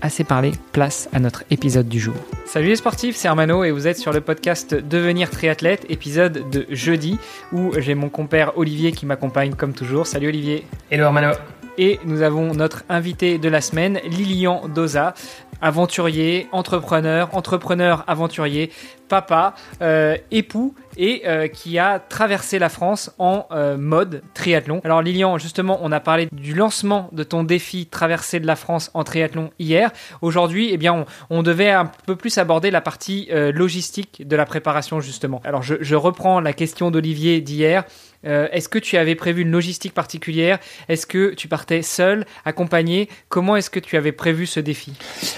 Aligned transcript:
assez 0.00 0.24
parlé, 0.24 0.52
place 0.72 1.08
à 1.12 1.20
notre 1.20 1.44
épisode 1.50 1.88
du 1.88 2.00
jour. 2.00 2.14
Salut 2.46 2.68
les 2.68 2.76
sportifs, 2.76 3.16
c'est 3.16 3.28
Armano 3.28 3.64
et 3.64 3.70
vous 3.70 3.86
êtes 3.86 3.98
sur 3.98 4.12
le 4.12 4.20
podcast 4.20 4.74
Devenir 4.74 5.30
triathlète, 5.30 5.86
épisode 5.88 6.48
de 6.50 6.66
jeudi 6.70 7.18
où 7.52 7.72
j'ai 7.78 7.94
mon 7.94 8.08
compère 8.08 8.56
Olivier 8.56 8.92
qui 8.92 9.06
m'accompagne 9.06 9.54
comme 9.54 9.72
toujours. 9.72 10.06
Salut 10.06 10.28
Olivier. 10.28 10.66
Hello 10.90 11.04
Armano. 11.04 11.32
Et 11.76 12.00
nous 12.04 12.22
avons 12.22 12.54
notre 12.54 12.84
invité 12.88 13.38
de 13.38 13.48
la 13.48 13.60
semaine, 13.60 14.00
Lilian 14.04 14.66
Doza, 14.68 15.14
aventurier, 15.60 16.48
entrepreneur, 16.52 17.28
entrepreneur 17.34 18.04
aventurier, 18.06 18.70
papa, 19.08 19.54
euh, 19.80 20.16
époux 20.30 20.74
et 20.98 21.22
euh, 21.26 21.48
qui 21.48 21.78
a 21.78 21.98
traversé 21.98 22.58
la 22.58 22.68
France 22.68 23.12
en 23.18 23.46
euh, 23.52 23.76
mode 23.78 24.22
triathlon. 24.34 24.80
Alors 24.84 25.00
Lilian, 25.00 25.38
justement, 25.38 25.78
on 25.82 25.92
a 25.92 26.00
parlé 26.00 26.28
du 26.32 26.54
lancement 26.54 27.08
de 27.12 27.22
ton 27.22 27.44
défi 27.44 27.86
traversée 27.86 28.40
de 28.40 28.46
la 28.46 28.56
France 28.56 28.90
en 28.94 29.04
triathlon 29.04 29.50
hier. 29.58 29.90
Aujourd'hui, 30.20 30.70
eh 30.72 30.76
bien, 30.76 31.06
on, 31.30 31.42
devait 31.42 31.70
un 31.70 31.86
peu 32.06 32.16
plus 32.16 32.36
aborder 32.36 32.70
la 32.70 32.80
partie 32.80 33.28
logistique 33.54 34.26
de 34.26 34.36
la 34.36 34.44
préparation 34.44 35.00
justement. 35.00 35.40
Alors 35.44 35.62
je, 35.62 35.94
reprends 35.94 36.40
la 36.40 36.52
question 36.52 36.90
d'Olivier 36.90 37.40
d'hier. 37.40 37.84
Euh, 38.26 38.48
est-ce 38.50 38.68
que 38.68 38.78
tu 38.78 38.96
avais 38.96 39.14
prévu 39.14 39.42
une 39.42 39.50
logistique 39.50 39.94
particulière? 39.94 40.58
Est-ce 40.88 41.06
que 41.06 41.34
tu 41.34 41.48
partais 41.48 41.82
seul, 41.82 42.26
accompagné? 42.44 43.08
Comment 43.28 43.56
est-ce 43.56 43.70
que 43.70 43.78
tu 43.80 43.96
avais 43.96 44.12
prévu 44.12 44.46
ce 44.46 44.60
défi? 44.60 44.92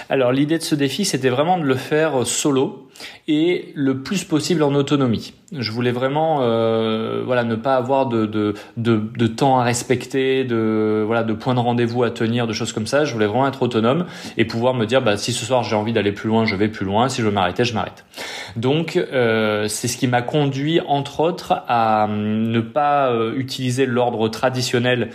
Alors 0.08 0.32
l'idée 0.32 0.58
de 0.58 0.62
ce 0.62 0.74
défi, 0.74 1.04
c'était 1.04 1.28
vraiment 1.28 1.58
de 1.58 1.64
le 1.64 1.74
faire 1.74 2.26
solo 2.26 2.89
et 3.28 3.72
le 3.74 4.02
plus 4.02 4.24
possible 4.24 4.62
en 4.62 4.74
autonomie. 4.74 5.34
Je 5.52 5.72
voulais 5.72 5.90
vraiment 5.90 6.42
euh, 6.42 7.22
voilà 7.26 7.42
ne 7.42 7.56
pas 7.56 7.74
avoir 7.74 8.06
de, 8.06 8.24
de, 8.24 8.54
de, 8.76 9.26
temps 9.26 9.58
à 9.58 9.64
respecter, 9.64 10.44
de 10.44 11.02
voilà 11.04 11.24
de 11.24 11.32
points 11.32 11.54
de 11.54 11.58
rendez-vous 11.58 12.04
à 12.04 12.10
tenir, 12.10 12.46
de 12.46 12.52
choses 12.52 12.72
comme 12.72 12.86
ça. 12.86 13.04
Je 13.04 13.12
voulais 13.12 13.26
vraiment 13.26 13.48
être 13.48 13.60
autonome 13.60 14.06
et 14.36 14.44
pouvoir 14.44 14.74
me 14.74 14.86
dire 14.86 15.02
bah 15.02 15.16
si 15.16 15.32
ce 15.32 15.44
soir 15.44 15.64
j'ai 15.64 15.74
envie 15.74 15.92
d'aller 15.92 16.12
plus 16.12 16.28
loin, 16.28 16.44
je 16.44 16.54
vais 16.54 16.68
plus 16.68 16.86
loin. 16.86 17.08
Si 17.08 17.20
je 17.20 17.26
veux 17.26 17.32
m'arrêter, 17.32 17.64
je 17.64 17.74
m'arrête. 17.74 18.04
Donc 18.54 18.96
euh, 18.96 19.66
c'est 19.66 19.88
ce 19.88 19.96
qui 19.96 20.06
m'a 20.06 20.22
conduit 20.22 20.80
entre 20.86 21.18
autres 21.18 21.64
à 21.66 22.06
ne 22.08 22.60
pas 22.60 23.10
euh, 23.10 23.34
utiliser 23.36 23.86
l'ordre 23.86 24.28
traditionnel 24.28 25.10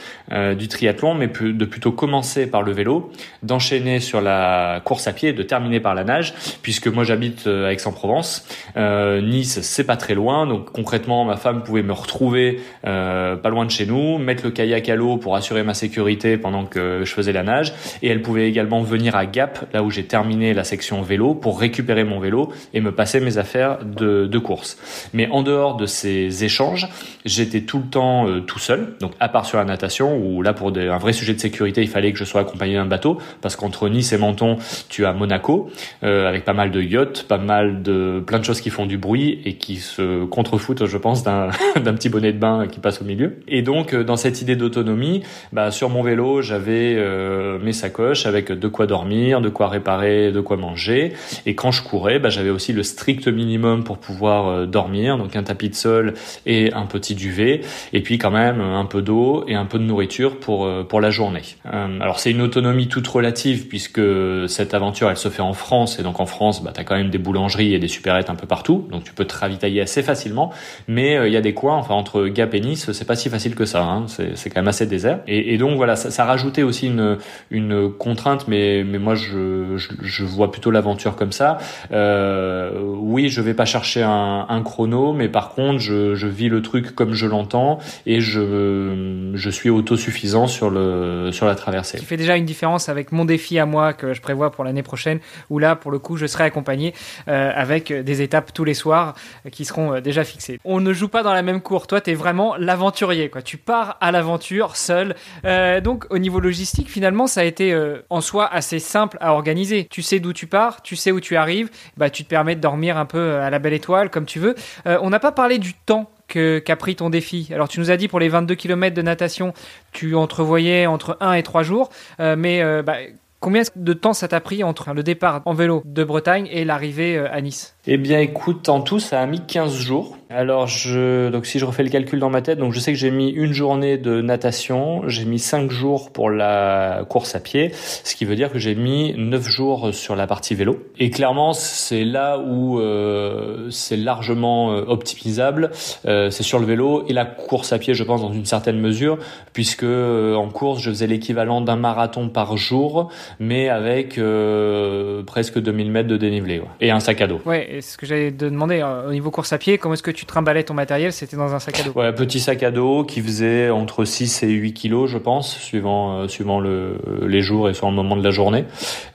du 0.58 0.68
triathlon, 0.68 1.14
mais 1.14 1.28
de 1.28 1.66
plutôt 1.66 1.92
commencer 1.92 2.48
par 2.48 2.62
le 2.62 2.72
vélo, 2.72 3.12
d'enchaîner 3.44 4.00
sur 4.00 4.22
la 4.22 4.82
course 4.84 5.08
à 5.08 5.14
pied, 5.14 5.34
de 5.34 5.44
terminer 5.44 5.80
par 5.80 5.96
la 5.96 6.04
nage, 6.04 6.34
puisque 6.62 6.88
moi 6.88 7.04
j'habite 7.04 7.48
à 7.48 7.72
Aix-en-Provence. 7.76 8.48
nice 8.76 9.62
c'est 9.62 9.84
pas 9.84 9.98
très 9.98 10.16
loin 10.16 10.46
donc 10.46 10.72
concrètement, 10.72 11.26
ma 11.26 11.38
femme 11.38 11.64
pouvait 11.64 11.84
me 11.84 11.94
retrouver 11.94 12.60
euh, 12.86 13.36
pas 13.36 13.50
loin 13.50 13.66
de 13.66 13.72
chez 13.72 13.86
nous, 13.86 14.18
mettre 14.18 14.44
le 14.44 14.52
kayak 14.52 14.90
à 14.90 14.96
l'eau 14.96 15.18
pour 15.18 15.36
assurer 15.36 15.64
ma 15.64 15.74
sécurité 15.74 16.38
pendant 16.38 16.66
que 16.66 17.02
je 17.04 17.14
faisais 17.14 17.32
la 17.32 17.44
nage. 17.44 17.74
Et 18.02 18.10
elle 18.10 18.22
pouvait 18.22 18.48
également 18.48 18.82
venir 18.82 19.16
à 19.16 19.26
Gap, 19.26 19.66
là 19.74 19.84
où 19.84 19.92
j'ai 19.92 20.06
terminé 20.06 20.54
la 20.54 20.64
section 20.64 21.02
vélo, 21.02 21.34
pour 21.34 21.60
récupérer 21.60 22.04
mon 22.04 22.20
vélo 22.20 22.52
et 22.74 22.82
me 22.82 22.92
passer 22.92 23.20
mes 23.20 23.38
affaires 23.38 23.80
de, 23.84 24.38
course. 24.38 24.78
Mais 25.14 25.28
en 25.32 25.44
dehors 25.44 25.78
de 25.78 25.86
ces 25.86 26.44
échanges, 26.44 26.88
j'étais 27.24 27.62
tout 27.62 27.80
le 27.80 27.86
temps 27.86 28.28
euh, 28.28 28.42
tout 28.42 28.60
seul. 28.60 28.96
Donc 29.00 29.14
à 29.20 29.30
part 29.30 29.46
sur 29.46 29.58
la 29.58 29.66
natation, 29.66 30.18
où 30.18 30.42
là 30.42 30.54
pour 30.54 30.76
un 30.78 30.98
vrai 30.98 31.14
sujet 31.14 31.34
de 31.34 31.40
sécurité, 31.40 31.82
il 31.82 31.88
fallait 31.88 32.12
que 32.12 32.20
je 32.20 32.26
sois 32.26 32.42
accompagné 32.42 32.76
d'un 32.76 32.86
bateau, 32.86 33.18
parce 33.42 33.56
qu'entre 33.56 33.90
Nice 33.90 34.12
et 34.14 34.18
Menton, 34.18 34.58
tu 34.90 35.06
as 35.06 35.14
Monaco, 35.14 35.70
euh, 36.04 36.28
avec 36.28 36.46
pas 36.46 36.54
mal 36.54 36.72
de 36.72 36.82
yachts, 36.82 37.24
pas 37.24 37.38
mal 37.38 37.65
de 37.74 38.24
plein 38.26 38.40
de 38.40 38.46
choses 38.46 38.62
qui 38.62 38.70
font 38.70 38.86
du 38.86 38.98
bruit 38.98 39.42
et 39.46 39.56
qui 39.56 39.78
se 39.78 40.26
contre-foot, 40.26 40.86
je 40.86 40.98
pense, 40.98 41.24
d'un 41.24 41.50
petit 41.94 42.10
bonnet 42.10 42.34
de 42.34 42.38
bain 42.38 42.68
qui 42.68 42.80
passe 42.80 43.02
au 43.02 43.06
milieu. 43.06 43.38
Et 43.48 43.62
donc, 43.62 43.94
euh, 43.94 44.04
dans 44.04 44.18
cette 44.18 44.42
idée 44.42 44.56
d'autonomie, 44.56 45.24
bah, 45.54 45.72
sur 45.72 45.90
mon 45.90 46.04
vélo, 46.04 46.42
j'avais 46.42 46.96
euh, 46.98 47.60
mes 47.60 47.74
sacoches 47.74 48.26
avec 48.26 48.52
de 48.52 48.68
quoi 48.68 48.88
dormir, 48.88 49.42
de 49.42 49.50
quoi 49.50 49.68
réparer, 49.68 50.32
de 50.32 50.42
quoi 50.42 50.58
manger. 50.58 51.14
Et 51.46 51.56
quand 51.56 51.72
je 51.72 51.84
courais, 51.84 52.20
bah, 52.20 52.30
j'avais 52.30 52.50
aussi 52.50 52.74
le 52.74 52.84
strict 52.84 53.28
minimum 53.28 53.84
pour 53.84 53.98
pouvoir 53.98 54.48
euh, 54.48 54.66
dormir, 54.66 55.18
donc 55.18 55.36
un 55.36 55.44
tapis 55.44 55.70
de 55.70 55.76
sol 55.76 56.14
et 56.46 56.74
un 56.74 56.86
petit 56.86 57.16
duvet, 57.16 57.62
et 57.94 58.02
puis 58.02 58.18
quand 58.18 58.32
même 58.32 58.62
un 58.62 58.86
peu 58.86 59.02
d'eau 59.02 59.44
et 59.48 59.56
un 59.56 59.66
peu 59.66 59.80
de 59.80 59.84
nourriture 59.84 60.38
pour 60.40 60.68
pour 60.88 61.02
la 61.02 61.10
journée. 61.10 61.42
alors 61.66 62.20
c'est 62.20 62.32
une 62.32 62.42
autonomie 62.42 62.88
toute 62.88 63.08
relative 63.08 63.68
puisque 63.68 64.02
cette 64.48 64.74
aventure 64.74 65.10
elle 65.10 65.18
se 65.18 65.30
fait 65.30 65.42
en 65.42 65.54
France 65.54 66.00
et 66.00 66.04
donc 66.04 66.20
en 66.20 66.26
France, 66.26 66.64
bah, 66.64 66.72
tu 66.74 66.82
as 66.82 66.84
quand 66.84 66.96
même 66.96 67.10
des 67.10 67.18
boulangeries 67.46 67.74
et 67.74 67.80
des 67.80 67.88
supérettes 67.88 68.30
un 68.30 68.36
peu 68.36 68.48
partout, 68.48 68.88
donc 68.90 69.04
tu 69.04 69.14
peux 69.14 69.26
te 69.26 69.38
ravitailler 69.38 69.82
assez 69.82 70.04
facilement, 70.04 70.52
mais 70.88 71.16
euh, 71.16 71.28
il 71.28 71.34
y 71.34 71.38
a 71.38 71.42
des 71.42 71.54
coins, 71.54 71.76
enfin 71.76 71.94
entre 71.94 72.28
Gap 72.28 72.54
et 72.54 72.62
Nice, 72.62 72.92
c'est 72.92 73.06
pas 73.06 73.16
si 73.16 73.30
facile 73.30 73.56
que 73.56 73.66
ça. 73.66 73.84
Hein. 73.84 74.06
c'est 74.08 74.50
quand 74.50 74.62
même 74.62 74.68
assez 74.68 74.86
désert. 74.86 75.20
Et, 75.28 75.54
et 75.54 75.58
donc 75.58 75.78
voilà, 75.78 75.96
ça, 75.96 76.12
ça, 76.12 76.26
rajoutait 76.26 76.64
aussi 76.64 76.88
une, 76.88 77.18
une 77.52 77.92
contrainte, 77.92 78.48
mais, 78.48 78.84
mais 78.84 78.98
moi 78.98 79.16
je, 79.16 79.78
je, 79.78 79.90
je 80.02 80.24
vois 80.24 80.52
plutôt 80.52 80.72
l'aventure 80.72 81.16
comme 81.16 81.32
ça. 81.32 81.58
Euh, 81.92 82.80
oui, 82.82 83.30
je 83.30 83.42
vais 83.42 83.54
pas 83.54 83.66
chercher 83.66 84.04
un, 84.04 84.46
un 84.50 84.62
chrono, 84.64 85.14
mais 85.14 85.30
par 85.30 85.50
contre 85.50 85.80
je, 85.80 86.16
je 86.16 86.28
vis 86.28 86.50
le 86.50 86.62
truc 86.62 86.96
comme 86.96 87.14
je 87.14 87.28
l'entends 87.28 87.80
et 88.06 88.22
je, 88.22 89.32
je 89.34 89.50
suis 89.50 89.70
autosuffisant 89.70 90.48
sur 90.48 90.70
le 90.70 91.30
sur 91.32 91.46
la 91.46 91.56
traversée. 91.56 91.98
Qui 91.98 92.06
fait 92.06 92.18
déjà 92.18 92.38
une 92.38 92.46
différence 92.46 92.90
avec 92.90 93.12
mon 93.12 93.26
défi 93.26 93.60
à 93.60 93.66
moi 93.66 93.94
que 93.94 94.14
je 94.14 94.22
prévois 94.22 94.52
pour 94.52 94.64
l'année 94.64 94.84
prochaine, 94.84 95.20
où 95.50 95.60
là 95.60 95.76
pour 95.76 95.92
le 95.92 96.00
coup 96.00 96.18
je 96.18 96.26
serai 96.26 96.46
accompagné 96.46 96.94
euh, 97.28 97.35
avec 97.56 97.92
des 97.92 98.22
étapes 98.22 98.54
tous 98.54 98.64
les 98.64 98.74
soirs 98.74 99.16
qui 99.52 99.66
seront 99.66 99.94
euh, 99.94 100.02
déjà 100.02 100.24
fixés. 100.24 100.60
On 100.64 100.80
ne 100.80 100.94
joue 100.94 101.08
pas 101.08 101.24
dans 101.24 101.34
la 101.34 101.42
même 101.42 101.62
cour. 101.62 101.88
Toi, 101.88 102.02
tu 102.02 102.12
es 102.12 102.14
vraiment 102.14 102.56
l'aventurier. 102.58 103.30
Quoi. 103.30 103.42
Tu 103.42 103.58
pars 103.58 103.98
à 104.02 104.12
l'aventure 104.12 104.76
seul. 104.76 105.16
Euh, 105.46 105.82
donc, 105.82 106.06
au 106.10 106.18
niveau 106.18 106.40
logistique, 106.40 106.90
finalement, 106.90 107.28
ça 107.28 107.42
a 107.42 107.44
été 107.44 107.74
euh, 107.74 108.02
en 108.10 108.22
soi 108.22 108.48
assez 108.52 108.80
simple 108.80 109.18
à 109.22 109.34
organiser. 109.34 109.88
Tu 109.90 110.02
sais 110.02 110.20
d'où 110.20 110.34
tu 110.34 110.48
pars, 110.48 110.82
tu 110.82 110.96
sais 110.96 111.12
où 111.12 111.20
tu 111.20 111.36
arrives. 111.36 111.70
Bah, 111.98 112.10
tu 112.10 112.24
te 112.24 112.30
permets 112.30 112.56
de 112.56 112.62
dormir 112.62 112.98
un 112.98 113.06
peu 113.06 113.36
à 113.36 113.50
la 113.50 113.60
belle 113.60 113.74
étoile, 113.74 114.10
comme 114.10 114.26
tu 114.26 114.40
veux. 114.40 114.56
on 114.86 115.10
n'a 115.10 115.20
pas 115.20 115.32
parlé 115.32 115.58
du 115.58 115.74
temps 115.74 116.10
qu'a 116.28 116.76
pris 116.76 116.96
ton 116.96 117.10
défi. 117.10 117.50
Alors 117.54 117.68
tu 117.68 117.80
nous 117.80 117.92
as 117.92 117.98
dit 117.98 118.08
pour 118.08 118.20
les 118.20 118.30
22 118.30 118.56
km 118.56 118.96
de 118.96 119.02
natation, 119.02 119.54
tu 119.92 120.16
entrevoyais 120.16 120.86
entre 120.88 121.18
1 121.20 121.34
et 121.34 121.44
3 121.44 121.64
jours, 121.64 121.90
mais 122.20 122.64
bah, 122.84 122.98
combien 123.46 123.62
de 123.76 123.94
temps 123.94 124.14
ça 124.14 124.28
t'a 124.28 124.42
pris 124.42 124.64
entre 124.64 124.92
le 124.92 125.04
départ 125.04 125.44
en 125.46 125.54
vélo 125.54 125.84
de 125.86 126.04
Bretagne 126.04 126.48
et 126.52 126.66
l'arrivée 126.66 127.20
à 127.20 127.40
Nice? 127.42 127.78
Eh 127.86 127.98
bien, 127.98 128.20
écoute, 128.20 128.70
en 128.70 128.82
tout, 128.82 129.00
ça 129.00 129.22
a 129.22 129.26
mis 129.28 129.40
15 129.40 129.72
jours. 129.72 130.18
Alors, 130.30 130.66
je, 130.66 131.30
donc 131.30 131.46
si 131.46 131.60
je 131.60 131.66
refais 131.66 131.84
le 131.84 131.90
calcul 131.90 132.20
dans 132.20 132.32
ma 132.32 132.42
tête, 132.42 132.58
donc 132.58 132.74
je 132.74 132.80
sais 132.80 132.92
que 132.92 132.98
j'ai 132.98 133.12
mis 133.12 133.30
une 133.30 133.54
journée 133.54 133.98
de 133.98 134.22
natation, 134.22 135.08
j'ai 135.08 135.24
mis 135.24 135.38
5 135.38 135.70
jours 135.70 136.12
pour 136.12 136.32
la 136.32 137.06
course 137.08 137.36
à 137.36 137.40
pied, 137.40 137.72
ce 137.74 138.16
qui 138.16 138.26
veut 138.26 138.36
dire 138.36 138.52
que 138.52 138.58
j'ai 138.58 138.74
mis 138.74 139.14
9 139.16 139.48
jours 139.48 139.94
sur 139.94 140.16
la 140.16 140.26
partie 140.26 140.56
vélo. 140.56 140.80
Et 140.98 141.12
clairement, 141.12 141.54
c'est 141.54 142.04
là 142.04 142.40
où 142.40 142.80
euh, 142.80 143.70
c'est 143.70 143.98
largement 143.98 144.72
euh, 144.72 144.86
optimisable, 144.88 145.70
euh, 146.08 146.32
c'est 146.32 146.44
sur 146.44 146.58
le 146.58 146.66
vélo 146.66 147.06
et 147.08 147.14
la 147.14 147.26
course 147.26 147.72
à 147.72 147.78
pied, 147.78 147.94
je 147.94 148.04
pense, 148.04 148.22
dans 148.22 148.34
une 148.34 148.46
certaine 148.46 148.80
mesure, 148.80 149.20
puisque 149.54 149.84
euh, 149.84 150.34
en 150.34 150.50
course, 150.50 150.82
je 150.82 150.90
faisais 150.90 151.08
l'équivalent 151.08 151.62
d'un 151.62 151.76
marathon 151.76 152.30
par 152.30 152.58
jour, 152.58 153.12
mais 153.40 153.70
avec 153.70 154.18
euh, 154.18 155.22
presque 155.24 155.60
2000 155.60 155.92
mètres 155.92 156.10
de 156.10 156.18
dénivelé 156.18 156.62
et 156.82 156.90
un 156.90 157.00
sac 157.00 157.22
à 157.22 157.28
dos. 157.28 157.42
Ouais, 157.46 157.68
c'est 157.76 157.82
ce 157.82 157.98
que 157.98 158.06
j'allais 158.06 158.32
te 158.32 158.46
demander. 158.46 158.82
Euh, 158.82 159.08
au 159.08 159.12
niveau 159.12 159.30
course 159.30 159.54
à 159.54 159.58
pied, 159.58 159.78
comment 159.78 159.94
est-ce 159.94 160.04
que 160.04 160.15
tu 160.16 160.26
trimballais 160.26 160.64
ton 160.64 160.74
matériel 160.74 161.12
C'était 161.14 161.38
dans 161.38 161.54
un 161.54 161.60
sac 161.60 161.80
à 161.80 161.84
dos 161.84 161.92
Ouais, 161.94 162.12
petit 162.14 162.40
sac 162.40 162.64
à 162.64 162.72
dos 162.72 163.04
qui 163.04 163.22
faisait 163.22 163.70
entre 163.70 164.06
6 164.06 164.44
et 164.44 164.50
8 164.50 164.74
kilos, 164.74 165.10
je 165.10 165.18
pense, 165.18 165.58
suivant, 165.58 166.22
euh, 166.22 166.28
suivant 166.28 166.60
le, 166.60 166.98
les 167.28 167.42
jours 167.42 167.70
et 167.70 167.74
sur 167.74 167.88
le 167.88 167.94
moment 167.94 168.16
de 168.16 168.24
la 168.24 168.32
journée. 168.32 168.66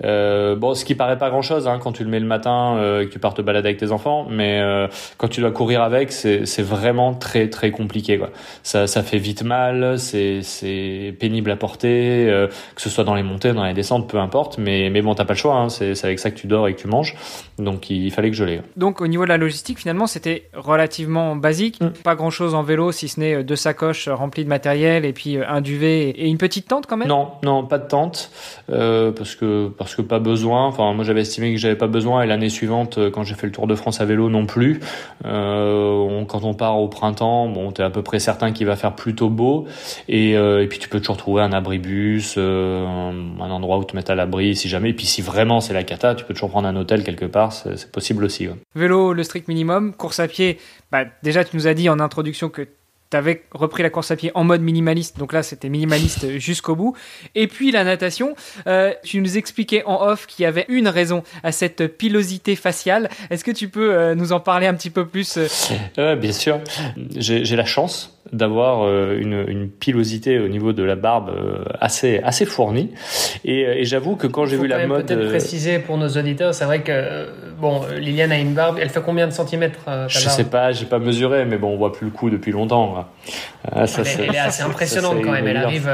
Euh, 0.05 0.55
bon, 0.57 0.75
ce 0.75 0.85
qui 0.85 0.95
paraît 0.95 1.19
pas 1.19 1.31
grand-chose 1.31 1.67
hein, 1.67 1.79
quand 1.83 1.93
tu 1.93 2.05
le 2.05 2.11
mets 2.11 2.21
le 2.21 2.27
matin 2.27 2.77
euh, 2.77 3.03
et 3.03 3.07
que 3.07 3.13
tu 3.13 3.19
pars 3.19 3.35
te 3.35 3.43
balader 3.43 3.69
avec 3.69 3.79
tes 3.79 3.91
enfants, 3.91 4.27
mais 4.31 4.61
quand 5.17 5.29
tu 5.29 5.41
dois 5.41 5.51
courir 5.51 5.83
avec, 5.83 6.13
c'est 6.13 6.63
vraiment 6.63 7.15
très 7.15 7.49
très 7.49 7.71
compliqué. 7.71 8.19
Quoi. 8.19 8.31
Ça, 8.63 8.87
ça 8.87 9.03
fait 9.03 9.19
vite 9.19 9.43
mal, 9.43 9.99
c'est 9.99 11.15
pénible 11.19 11.51
à 11.51 11.57
porter, 11.57 12.27
que 12.75 12.83
ce 12.83 12.91
soit 12.91 13.05
dans 13.05 13.15
les 13.15 13.23
montées, 13.23 13.53
dans 13.53 13.65
les 13.65 13.75
descentes, 13.75 14.09
peu 14.09 14.19
importe. 14.19 14.59
Mais, 14.59 14.91
mais 14.91 15.03
bon, 15.03 15.15
t'as 15.15 15.25
pas 15.25 15.33
le 15.33 15.39
choix, 15.39 15.57
hein, 15.57 15.69
c'est 15.69 16.05
avec 16.05 16.19
ça 16.19 16.31
que 16.31 16.39
tu 16.39 16.47
dors 16.47 16.69
et 16.69 16.75
que 16.75 16.81
tu 16.81 16.89
manges. 16.89 17.17
Donc 17.59 17.89
il 17.91 18.11
fallait 18.11 18.31
que 18.31 18.37
je 18.37 18.45
l'ai. 18.45 18.61
Donc 18.77 19.01
au 19.01 19.07
niveau 19.07 19.25
de 19.25 19.31
la 19.31 19.39
logistique, 19.39 19.79
finalement, 19.79 20.07
c'était 20.07 20.49
relativement 20.55 20.90
relativement 20.91 21.37
basique. 21.37 21.81
Mm. 21.81 21.91
Pas 22.03 22.15
grand 22.17 22.31
chose 22.31 22.55
en 22.55 22.63
vélo, 22.63 22.93
si 22.93 23.09
ce 23.09 23.21
n'est 23.21 23.45
deux 23.45 23.57
sacoches 23.57 24.09
remplies 24.09 24.45
de 24.45 24.49
matériel 24.49 25.05
et 25.05 25.13
puis 25.13 25.39
un 25.39 25.61
duvet 25.61 26.11
et 26.11 26.29
une 26.29 26.39
petite 26.39 26.67
tente 26.69 26.87
quand 26.87 26.97
même? 26.97 27.09
Non, 27.09 27.33
non, 27.43 27.65
pas 27.65 27.79
de 27.79 27.87
tente 27.87 28.31
parce 28.69 29.35
que 29.37 29.69
parce 29.69 29.95
que 29.95 30.03
pas 30.03 30.19
besoin. 30.19 30.67
Enfin, 30.67 30.93
moi 30.93 31.05
j'avais 31.05 31.21
estimé 31.21 31.53
que 31.53 31.59
j'avais 31.59 31.77
pas 31.77 31.87
besoin 31.87 32.23
et 32.23 32.27
l'année 32.27 32.49
suivante, 32.49 32.99
quand 33.11 33.25
j'ai 33.25 33.35
fait 33.35 33.47
le 33.47 33.53
Tour 33.53 33.67
de 33.67 33.75
France 33.75 34.01
à 34.01 34.05
vélo, 34.05 34.29
non 34.29 34.47
plus. 34.47 34.81
quand 35.23 36.45
on 36.45 36.55
part 36.55 36.79
au 36.79 36.89
printemps, 36.89 37.49
bon, 37.49 37.71
t'es 37.73 37.83
à 37.83 37.91
peu 37.91 38.03
près 38.03 38.19
certain 38.19 38.53
qu'il 38.53 38.67
va 38.67 38.77
faire 38.77 38.95
plutôt 38.95 39.29
beau 39.29 39.67
et, 40.09 40.33
et 40.33 40.67
puis 40.69 40.79
tu 40.79 40.89
peux 40.89 40.99
toujours 40.99 41.17
trouver 41.17 41.43
un 41.43 41.53
abribus, 41.53 42.37
un 42.37 43.39
endroit 43.39 43.79
où 43.79 43.85
te 43.85 43.95
mettre 43.95 44.11
à 44.11 44.15
l'abri 44.15 44.57
si 44.57 44.69
jamais. 44.69 44.91
Et 44.91 44.95
puis 44.95 45.07
si 45.07 45.23
vraiment 45.23 45.61
c'est 45.61 45.75
la 45.75 45.85
cata, 45.85 46.15
tu 46.15 46.25
peux 46.25 46.35
toujours 46.35 46.51
prendre 46.51 46.69
un 46.69 46.77
hôtel 46.77 47.05
quelque 47.05 47.27
part, 47.27 47.53
c'est 47.53 47.91
possible 47.91 48.25
aussi. 48.25 48.49
Vélo, 48.75 49.13
le 49.13 49.23
strict 49.23 49.49
minimum. 49.49 49.93
Course 49.93 50.21
à 50.21 50.29
pied, 50.29 50.59
bah, 50.93 51.05
déjà 51.23 51.45
tu 51.45 51.57
nous 51.57 51.67
as 51.67 51.75
dit 51.75 51.89
en 51.89 52.01
introduction 52.01 52.49
que 52.49 52.69
tu 53.11 53.17
avais 53.17 53.43
repris 53.53 53.83
la 53.83 53.91
course 53.91 54.11
à 54.13 54.17
pied 54.17 54.31
en 54.35 54.45
mode 54.45 54.63
minimaliste, 54.63 55.19
donc 55.19 55.33
là 55.33 55.43
c'était 55.43 55.69
minimaliste 55.69 56.39
jusqu'au 56.39 56.77
bout. 56.77 56.97
Et 57.35 57.49
puis 57.49 57.73
la 57.73 57.85
natation, 57.85 58.35
euh, 58.67 58.93
tu 59.03 59.21
nous 59.21 59.37
expliquais 59.37 59.83
en 59.85 60.01
off 60.03 60.27
qu'il 60.27 60.45
y 60.45 60.47
avait 60.47 60.65
une 60.69 60.89
raison 60.89 61.23
à 61.43 61.53
cette 61.53 61.87
pilosité 61.97 62.55
faciale. 62.57 63.09
Est-ce 63.31 63.45
que 63.45 63.51
tu 63.51 63.69
peux 63.69 63.93
euh, 63.93 64.15
nous 64.15 64.33
en 64.33 64.41
parler 64.41 64.67
un 64.67 64.75
petit 64.75 64.91
peu 64.91 65.07
plus 65.07 65.39
euh? 65.99 66.17
Bien 66.17 66.33
sûr, 66.33 66.61
j'ai 67.17 67.57
la 67.57 67.65
chance 67.65 68.21
d'avoir 68.33 68.83
euh, 68.85 69.19
une, 69.19 69.45
une, 69.49 69.69
pilosité 69.69 70.39
au 70.39 70.49
niveau 70.49 70.73
de 70.73 70.83
la 70.83 70.95
barbe 70.95 71.31
euh, 71.31 71.65
assez 71.81 72.21
assez 72.23 72.45
fournie. 72.45 72.91
Et, 73.45 73.67
euh, 73.67 73.75
et 73.75 73.85
j'avoue 73.85 74.17
que 74.17 74.27
quand 74.27 74.47
j'ai 74.47 74.57
vu 74.57 74.67
la 74.67 74.87
mode 74.87 75.07
peut-être 75.07 75.29
préciser 75.29 75.79
pour 75.79 75.97
nos 75.99 76.09
auditeurs 76.09 76.55
c'est 76.55 76.65
vrai 76.65 76.83
que 76.83 77.27
bon 77.61 77.83
Liliane 77.99 78.33
a 78.33 78.39
une 78.39 78.55
barbe. 78.55 78.79
Elle 78.81 78.91
fait 78.91 79.03
combien 79.03 79.27
de 79.27 79.33
centimètres 79.33 79.85
ta 79.85 80.09
je 80.09 80.19
sais 80.19 80.45
pas 80.45 80.73
j'ai 80.73 80.87
pas 80.87 80.99
mesuré 80.99 81.45
mais 81.45 81.59
bon 81.59 81.75
on 81.75 81.77
voit 81.77 81.93
plus 81.93 82.07
le 82.07 82.11
coup 82.11 82.31
depuis 82.31 82.53
longtemps 82.53 83.07
ah, 83.71 83.87
ça, 83.87 84.03
elle, 84.03 84.29
elle, 84.29 84.35
est 84.35 84.39
assez 84.39 84.63
impressionnante 84.63 85.21
quand 85.23 85.33
même. 85.33 85.47
Elle 85.47 85.57
arrive 85.57 85.85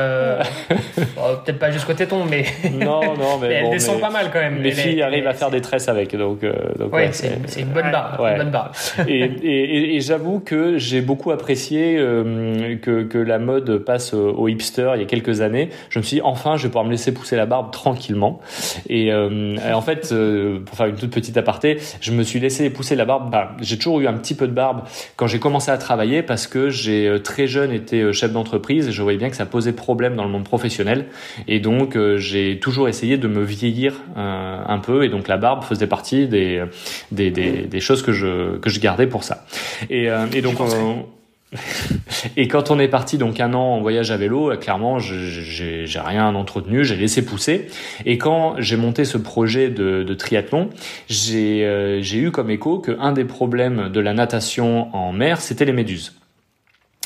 bon, 0.69 1.23
peut-être 1.45 1.59
pas 1.59 1.71
jusqu'au 1.71 1.95
téton 1.95 2.25
mais 2.25 2.45
non 2.73 3.03
non 3.15 3.39
mais, 3.41 3.49
mais 3.49 3.55
elle 3.55 3.65
bon, 3.65 3.71
descend 3.71 3.97
mais 3.97 4.01
pas 4.03 4.11
mal 4.11 4.31
quand 4.33 4.41
même. 4.41 4.61
mes 4.61 4.71
filles 4.71 5.03
arrivent 5.03 5.27
à 5.27 5.35
faire 5.35 5.51
des 5.51 5.61
tresses 5.61 5.89
avec 5.89 6.17
donc, 6.17 6.41
donc 6.41 6.93
ouais, 6.93 7.09
ouais 7.09 7.11
c'est 7.13 7.61
une 7.61 7.69
bonne 7.69 7.91
barbe, 7.91 8.21
ouais. 8.21 8.33
une 8.33 8.39
bonne 8.39 8.51
barbe. 8.51 8.73
et, 9.09 9.23
et, 9.23 9.97
et 9.97 10.01
j'avoue 10.01 10.41
que 10.41 10.79
j'ai 10.79 11.01
beaucoup 11.01 11.31
apprécié 11.31 11.97
que, 11.97 13.03
que, 13.03 13.19
la 13.19 13.39
mode 13.39 13.79
passe 13.79 14.15
au 14.15 14.47
hipster 14.47 14.93
il 14.95 15.01
y 15.01 15.05
a 15.05 15.07
quelques 15.07 15.41
années, 15.41 15.71
je 15.91 15.99
me 15.99 16.05
suis 16.05 16.17
dit 16.17 16.23
enfin 16.23 16.57
je 16.57 16.63
vais 16.65 16.69
pouvoir 16.69 16.85
me 16.85 16.91
laisser 16.91 17.13
pousser 17.13 17.37
la 17.37 17.47
barbe 17.47 17.71
tranquillement. 17.73 18.41
Et, 18.89 19.13
euh, 19.13 19.57
en 19.73 19.81
fait, 19.81 20.11
euh, 20.13 20.61
pour 20.61 20.77
faire 20.77 20.87
une 20.87 20.97
toute 20.97 21.11
petite 21.11 21.37
aparté, 21.37 21.56
je 22.00 22.12
me 22.12 22.23
suis 22.23 22.41
laissé 22.41 22.70
pousser 22.70 22.97
la 22.97 23.05
barbe. 23.05 23.31
Bah, 23.31 23.56
j'ai 23.61 23.76
toujours 23.76 24.00
eu 24.00 24.06
un 24.06 24.14
petit 24.14 24.35
peu 24.35 24.47
de 24.47 24.53
barbe 24.53 24.82
quand 25.17 25.26
j'ai 25.26 25.38
commencé 25.38 25.70
à 25.70 25.79
travailler 25.79 26.23
parce 26.23 26.47
que 26.47 26.70
j'ai 26.70 27.08
euh, 27.08 27.19
très 27.19 27.47
jeune 27.47 27.73
été 27.73 28.12
chef 28.12 28.32
d'entreprise 28.32 28.88
et 28.88 28.93
je 28.93 29.03
voyais 29.03 29.19
bien 29.19 29.31
que 29.31 29.37
ça 29.37 29.47
posait 29.47 29.73
problème 29.73 30.17
dans 30.17 30.25
le 30.25 30.31
monde 30.31 30.44
professionnel. 30.44 31.06
Et 31.49 31.61
donc 31.61 31.97
j'ai 32.17 32.58
toujours 32.61 32.88
essayé 32.88 33.17
de 33.17 33.29
me 33.29 33.43
vieillir 33.43 33.94
un 34.17 34.79
peu 34.79 35.05
et 35.05 35.08
donc 35.08 35.29
la 35.29 35.37
barbe 35.37 35.62
faisait 35.64 35.87
partie 35.87 36.26
des, 36.26 36.64
des, 37.12 37.31
des, 37.31 37.62
des 37.62 37.81
choses 37.81 38.03
que 38.03 38.12
je, 38.12 38.56
que 38.58 38.70
je 38.70 38.81
gardais 38.81 39.06
pour 39.06 39.25
ça. 39.25 39.44
Et, 39.91 40.08
et 40.32 40.43
donc 40.43 40.61
on, 40.61 41.06
et 42.37 42.48
quand 42.48 42.70
on 42.70 42.78
est 42.78 42.88
parti 42.88 43.19
donc 43.19 43.40
un 43.40 43.54
an 43.54 43.76
en 43.76 43.81
voyage 43.81 44.10
à 44.10 44.16
vélo, 44.16 44.50
euh, 44.50 44.56
clairement, 44.56 44.98
j'ai 44.98 45.87
rien 45.94 46.34
entretenu, 46.34 46.84
j'ai 46.84 46.96
laissé 46.96 47.25
pousser. 47.25 47.69
Et 48.04 48.19
quand 48.19 48.56
j'ai 48.58 48.76
monté 48.76 49.04
ce 49.04 49.19
projet 49.19 49.70
de, 49.70 50.14
triathlon, 50.14 50.70
j'ai 51.08 51.64
euh, 51.64 52.02
eu 52.02 52.31
comme 52.31 52.50
écho 52.50 52.78
qu'un 52.78 53.12
des 53.12 53.25
problèmes 53.25 53.88
de 53.90 54.00
la 54.00 54.12
natation 54.12 54.94
en 54.94 55.12
mer, 55.12 55.40
c'était 55.40 55.64
les 55.64 55.72
méduses 55.72 56.14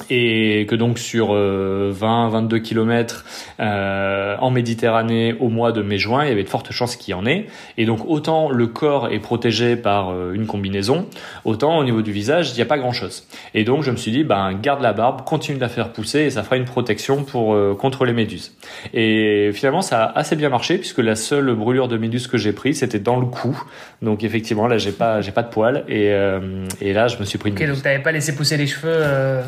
et 0.09 0.67
que 0.69 0.75
donc 0.75 0.99
sur 0.99 1.35
20-22 1.35 2.61
km 2.61 3.25
euh, 3.61 4.37
en 4.39 4.51
Méditerranée 4.51 5.35
au 5.39 5.49
mois 5.49 5.73
de 5.73 5.83
mai-juin, 5.83 6.25
il 6.25 6.29
y 6.29 6.33
avait 6.33 6.45
de 6.45 6.49
fortes 6.49 6.73
chances 6.73 6.97
qu'il 6.97 7.13
y 7.13 7.15
en 7.15 7.27
ait. 7.27 7.47
Et 7.77 7.87
donc 7.87 8.01
autant 8.07 8.51
le 8.51 8.67
corps 8.67 9.09
est 9.13 9.19
protégé 9.19 9.77
par 9.77 10.11
euh, 10.11 10.33
une 10.33 10.47
combinaison, 10.47 11.07
autant 11.45 11.79
au 11.79 11.85
niveau 11.85 12.03
du 12.03 12.13
visage, 12.13 12.51
il 12.51 12.57
n'y 12.57 12.63
a 12.63 12.67
pas 12.67 12.79
grand-chose. 12.79 13.27
Et 13.55 13.65
donc 13.65 13.83
je 13.83 13.91
me 13.91 13.97
suis 13.97 14.11
dit, 14.11 14.25
ben 14.25 14.53
garde 14.55 14.83
la 14.83 14.93
barbe, 14.93 15.23
continue 15.25 15.57
de 15.57 15.61
la 15.61 15.69
faire 15.69 15.93
pousser 15.93 16.21
et 16.21 16.31
ça 16.31 16.43
fera 16.43 16.57
une 16.57 16.65
protection 16.65 17.25
pour 17.25 17.55
euh, 17.55 17.75
contre 17.75 18.05
les 18.05 18.13
méduses. 18.13 18.55
Et 18.95 19.51
finalement 19.53 19.83
ça 19.83 20.05
a 20.05 20.19
assez 20.19 20.37
bien 20.37 20.49
marché 20.49 20.79
puisque 20.79 20.99
la 20.99 21.17
seule 21.17 21.55
brûlure 21.55 21.89
de 21.89 21.97
méduse 21.97 22.27
que 22.27 22.39
j'ai 22.39 22.53
prise 22.53 22.81
c'était 22.81 22.99
dans 22.99 23.19
le 23.19 23.27
cou. 23.27 23.63
Donc 24.03 24.25
effectivement 24.25 24.67
là 24.67 24.79
j'ai 24.79 24.93
pas 24.93 25.21
j'ai 25.21 25.33
pas 25.33 25.43
de 25.43 25.51
poils 25.51 25.85
et, 25.89 26.11
euh, 26.13 26.67
et 26.81 26.93
là 26.93 27.09
je 27.09 27.19
me 27.19 27.25
suis 27.25 27.39
pris 27.39 27.51
une. 27.51 27.57
Ok 27.57 27.67
donc 27.67 27.83
t'avais 27.83 28.03
pas 28.03 28.13
laissé 28.13 28.35
pousser 28.35 28.57
les 28.57 28.67
cheveux. 28.67 29.43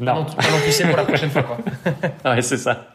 Non. 0.00 0.26
Tu 0.64 0.72
sais 0.72 0.86
pour 0.86 0.96
la 0.96 1.04
prochaine 1.04 1.30
fois, 1.30 1.42
quoi. 1.42 1.58
ouais, 2.32 2.42
c'est 2.42 2.56
ça. 2.56 2.94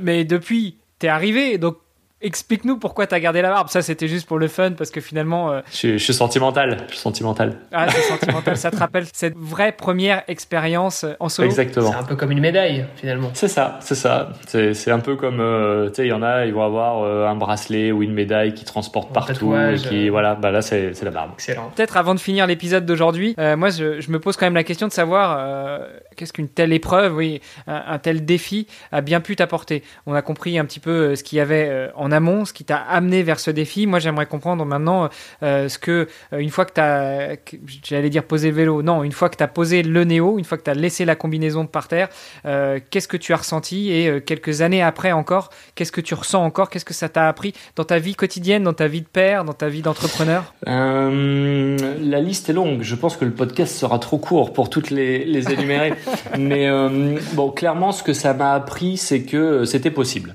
Mais 0.00 0.24
depuis, 0.24 0.78
t'es 0.98 1.08
arrivé, 1.08 1.58
donc 1.58 1.76
Explique-nous 2.22 2.78
pourquoi 2.78 3.06
tu 3.06 3.14
as 3.14 3.20
gardé 3.20 3.42
la 3.42 3.50
barbe. 3.50 3.68
Ça, 3.68 3.82
c'était 3.82 4.08
juste 4.08 4.26
pour 4.26 4.38
le 4.38 4.48
fun, 4.48 4.72
parce 4.72 4.90
que 4.90 5.00
finalement. 5.00 5.50
Euh... 5.50 5.60
Je, 5.70 5.76
suis, 5.76 5.98
je, 5.98 6.04
suis 6.04 6.14
sentimental. 6.14 6.78
Je 6.86 6.92
suis 6.92 7.00
sentimental. 7.00 7.58
Ah, 7.72 7.86
c'est 7.90 8.02
sentimental. 8.02 8.56
ça 8.56 8.70
te 8.70 8.76
rappelle 8.76 9.06
cette 9.12 9.36
vraie 9.36 9.72
première 9.72 10.22
expérience 10.28 11.04
en 11.20 11.28
solo. 11.28 11.48
Exactement. 11.48 11.90
C'est 11.90 11.98
un 11.98 12.04
peu 12.04 12.16
comme 12.16 12.30
une 12.30 12.40
médaille, 12.40 12.86
finalement. 12.96 13.30
C'est 13.34 13.48
ça, 13.48 13.78
c'est 13.80 13.94
ça. 13.94 14.32
C'est 14.46 14.90
un 14.90 15.00
peu 15.00 15.16
comme, 15.16 15.40
euh, 15.40 15.88
tu 15.88 15.96
sais, 15.96 16.06
il 16.06 16.10
y 16.10 16.12
en 16.12 16.22
a, 16.22 16.46
ils 16.46 16.54
vont 16.54 16.62
avoir 16.62 17.02
euh, 17.02 17.26
un 17.26 17.34
bracelet 17.34 17.92
ou 17.92 18.02
une 18.02 18.12
médaille 18.12 18.54
qui 18.54 18.64
transporte 18.64 19.10
un 19.10 19.14
partout. 19.14 19.32
Tatouage, 19.32 19.82
qui, 19.82 20.06
euh... 20.06 20.10
voilà, 20.10 20.34
bah 20.34 20.50
là, 20.50 20.62
c'est 20.62 21.02
la 21.02 21.10
barbe. 21.10 21.32
Excellent. 21.34 21.72
Peut-être 21.74 21.96
avant 21.96 22.14
de 22.14 22.20
finir 22.20 22.46
l'épisode 22.46 22.86
d'aujourd'hui, 22.86 23.34
euh, 23.38 23.56
moi, 23.56 23.70
je, 23.70 24.00
je, 24.00 24.10
me 24.10 24.20
pose 24.20 24.36
quand 24.36 24.46
même 24.46 24.54
la 24.54 24.64
question 24.64 24.86
de 24.86 24.92
savoir 24.92 25.36
euh, 25.38 25.78
qu'est-ce 26.16 26.32
qu'une 26.32 26.48
telle 26.48 26.72
épreuve, 26.72 27.16
oui, 27.16 27.40
un, 27.66 27.82
un, 27.88 27.98
tel 27.98 28.24
défi 28.24 28.66
a 28.92 29.00
bien 29.00 29.20
pu 29.20 29.36
t'apporter. 29.36 29.82
On 30.06 30.14
a 30.14 30.22
compris 30.22 30.58
un 30.58 30.64
petit 30.64 30.80
peu 30.80 31.16
ce 31.16 31.24
qu'il 31.24 31.38
y 31.38 31.40
avait 31.40 31.90
en 31.96 32.11
amont, 32.12 32.44
ce 32.44 32.52
qui 32.52 32.64
t'a 32.64 32.76
amené 32.76 33.22
vers 33.22 33.40
ce 33.40 33.50
défi. 33.50 33.86
Moi, 33.86 33.98
j'aimerais 33.98 34.26
comprendre 34.26 34.64
maintenant 34.64 35.08
euh, 35.42 35.68
ce 35.68 35.78
que, 35.78 36.08
euh, 36.32 36.38
une 36.38 36.50
fois 36.50 36.64
que 36.64 36.74
tu 36.74 36.80
as, 36.80 37.36
j'allais 37.84 38.10
dire 38.10 38.24
poser 38.24 38.50
le 38.50 38.56
vélo, 38.56 38.82
non, 38.82 39.02
une 39.02 39.12
fois 39.12 39.28
que 39.28 39.36
tu 39.36 39.42
as 39.42 39.48
posé 39.48 39.82
le 39.82 40.04
néo, 40.04 40.38
une 40.38 40.44
fois 40.44 40.58
que 40.58 40.62
tu 40.64 40.70
as 40.70 40.74
laissé 40.74 41.04
la 41.04 41.16
combinaison 41.16 41.66
par 41.66 41.88
terre, 41.88 42.08
euh, 42.46 42.78
qu'est-ce 42.90 43.08
que 43.08 43.16
tu 43.16 43.32
as 43.32 43.36
ressenti 43.36 43.90
et 43.90 44.08
euh, 44.08 44.20
quelques 44.20 44.62
années 44.62 44.82
après 44.82 45.12
encore, 45.12 45.50
qu'est-ce 45.74 45.92
que 45.92 46.00
tu 46.00 46.14
ressens 46.14 46.42
encore, 46.44 46.70
qu'est-ce 46.70 46.84
que 46.84 46.94
ça 46.94 47.08
t'a 47.08 47.28
appris 47.28 47.52
dans 47.76 47.84
ta 47.84 47.98
vie 47.98 48.14
quotidienne, 48.14 48.62
dans 48.64 48.72
ta 48.72 48.86
vie 48.86 49.00
de 49.02 49.06
père, 49.06 49.44
dans 49.44 49.52
ta 49.52 49.68
vie 49.68 49.82
d'entrepreneur? 49.82 50.54
Euh, 50.68 51.76
La 52.00 52.20
liste 52.20 52.50
est 52.50 52.52
longue. 52.52 52.82
Je 52.82 52.94
pense 52.94 53.16
que 53.16 53.24
le 53.24 53.32
podcast 53.32 53.74
sera 53.74 53.98
trop 53.98 54.18
court 54.18 54.52
pour 54.52 54.70
toutes 54.70 54.90
les, 54.90 55.24
les 55.24 55.52
énumérer. 55.52 55.94
Mais 56.38 56.68
euh, 56.68 57.18
bon, 57.34 57.50
clairement, 57.50 57.92
ce 57.92 58.02
que 58.02 58.12
ça 58.12 58.34
m'a 58.34 58.52
appris, 58.52 58.96
c'est 58.96 59.22
que 59.22 59.64
c'était 59.64 59.90
possible 59.90 60.34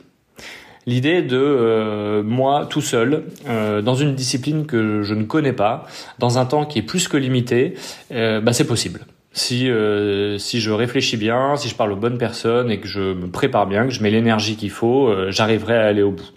l'idée 0.87 1.21
de 1.21 1.37
euh, 1.37 2.23
moi 2.23 2.65
tout 2.67 2.81
seul 2.81 3.25
euh, 3.47 3.83
dans 3.83 3.93
une 3.93 4.15
discipline 4.15 4.65
que 4.65 5.03
je 5.03 5.13
ne 5.13 5.25
connais 5.25 5.53
pas, 5.53 5.85
dans 6.17 6.39
un 6.39 6.45
temps 6.45 6.65
qui 6.65 6.79
est 6.79 6.83
plus 6.83 7.07
que 7.07 7.17
limité, 7.17 7.75
euh, 8.11 8.41
bah 8.41 8.53
c'est 8.53 8.65
possible. 8.65 9.01
Si 9.33 9.69
euh, 9.69 10.39
si 10.39 10.61
je 10.61 10.71
réfléchis 10.71 11.17
bien, 11.17 11.57
si 11.57 11.69
je 11.69 11.75
parle 11.75 11.91
aux 11.91 11.97
bonnes 11.97 12.17
personnes 12.17 12.71
et 12.71 12.79
que 12.79 12.87
je 12.87 13.13
me 13.13 13.27
prépare 13.27 13.67
bien, 13.67 13.85
que 13.85 13.91
je 13.91 14.01
mets 14.01 14.09
l'énergie 14.09 14.55
qu'il 14.55 14.71
faut, 14.71 15.09
euh, 15.09 15.29
j'arriverai 15.29 15.75
à 15.75 15.85
aller 15.85 16.01
au 16.01 16.11
bout. 16.11 16.31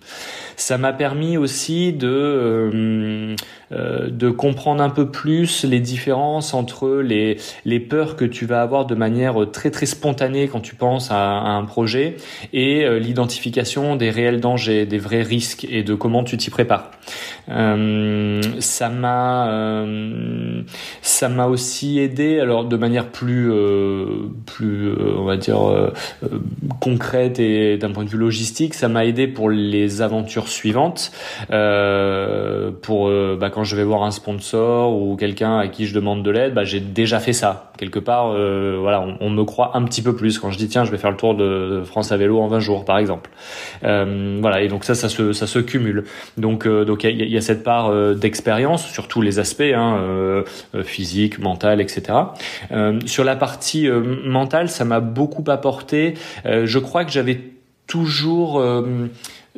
Ça 0.57 0.77
m'a 0.77 0.93
permis 0.93 1.39
aussi 1.39 1.95
de 1.95 3.35
de 3.71 4.31
comprendre 4.31 4.83
un 4.83 4.91
peu 4.91 5.11
plus 5.11 5.65
les 5.65 5.81
différences 5.81 6.55
entre 6.55 7.01
les 7.01 7.37
les 7.65 7.81
peurs 7.81 8.17
que 8.17 8.25
tu 8.25 8.47
vas 8.47 8.63
avoir 8.63 8.87
de 8.87 8.95
manière 8.95 9.35
très 9.53 9.71
très 9.71 9.87
spontanée 9.87 10.49
quand 10.49 10.61
tu 10.61 10.75
penses 10.75 11.11
à, 11.11 11.17
un 11.17 11.65
projet 11.65 12.17
et 12.53 12.85
euh, 12.85 12.99
l'identification 12.99 13.97
des 13.97 14.11
réels 14.11 14.41
dangers, 14.41 14.87
des 14.87 14.99
vrais 14.99 15.23
risques 15.23 15.67
et 15.71 15.83
de 15.83 15.95
comment 15.95 16.25
tu 16.25 16.37
t'y 16.37 16.51
prépares. 16.51 16.91
Euh, 17.49 18.41
ça 18.61 18.89
m'a 18.89 19.49
euh, 19.51 20.63
ça 21.03 21.29
m'a 21.29 21.47
aussi 21.47 21.99
aidé 21.99 22.41
alors 22.41 22.65
de 22.65 22.77
manière 22.77 23.09
plus 23.09 23.51
plus 24.47 24.93
on 25.17 25.25
va 25.25 25.37
dire 25.37 25.59
concrète 26.81 27.39
et 27.39 27.77
d'un 27.77 27.91
point 27.91 28.05
de 28.05 28.09
vue 28.09 28.19
logistique, 28.19 28.75
ça 28.75 28.89
m'a 28.89 29.05
aidé 29.05 29.27
pour 29.27 29.51
les 29.51 30.03
aventures 30.03 30.49
suivantes 30.49 31.13
pour 31.49 33.11
bah, 33.11 33.51
quand 33.51 33.60
je 33.65 33.77
vais 33.77 33.85
voir 33.85 34.03
un 34.03 34.11
sponsor 34.11 34.95
ou 35.01 35.17
quelqu'un 35.17 35.59
à 35.59 35.69
qui 35.69 35.87
je 35.87 35.95
demande 35.95 36.23
de 36.23 36.31
l'aide, 36.31 36.55
bah, 36.55 36.65
j'ai 36.65 36.81
déjà 36.81 37.21
fait 37.21 37.33
ça. 37.33 37.73
Quelque 37.79 37.99
part, 37.99 38.33
euh, 38.33 38.77
voilà, 38.81 39.05
on, 39.21 39.31
me 39.31 39.45
croit 39.45 39.77
un 39.77 39.85
petit 39.85 40.03
peu 40.03 40.15
plus 40.15 40.39
quand 40.39 40.51
je 40.51 40.59
dis 40.59 40.69
tiens, 40.69 40.85
je 40.85 40.91
vais 40.91 40.99
faire 40.99 41.11
le 41.11 41.17
tour 41.17 41.35
de, 41.35 41.83
France 41.85 42.13
à 42.13 42.17
vélo 42.17 42.41
en 42.41 42.47
20 42.47 42.61
jours, 42.61 42.85
par 42.85 42.99
exemple. 42.99 43.31
Euh, 43.85 44.39
voilà, 44.41 44.61
et 44.63 44.69
donc 44.69 44.85
ça, 44.85 44.95
ça 44.95 45.09
se, 45.09 45.33
ça 45.33 45.47
se 45.47 45.59
cumule. 45.59 46.05
Donc, 46.37 46.67
euh, 46.67 46.85
donc 46.85 47.05
il 47.05 47.21
y, 47.23 47.31
y, 47.31 47.37
a 47.37 47.41
cette 47.41 47.63
part 47.63 47.89
euh, 47.89 48.15
d'expérience 48.15 48.87
sur 48.87 49.09
tous 49.09 49.23
les 49.23 49.39
aspects, 49.39 49.63
hein, 49.63 49.99
euh, 50.01 50.45
physique, 50.83 51.39
mental, 51.39 51.81
etc. 51.81 52.19
sur 53.07 53.25
la 53.25 53.37
partie 53.37 53.89
mentale, 53.89 54.69
ça 54.69 54.85
m'a 54.85 55.01
beaucoup 55.01 55.45
apporté. 55.49 56.15
je 56.45 56.79
crois 56.79 57.05
que 57.05 57.13
j'avais 57.13 57.41
toujours 57.87 58.63